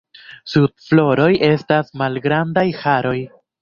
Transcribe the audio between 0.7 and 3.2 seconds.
floroj estas malgrandaj haroj.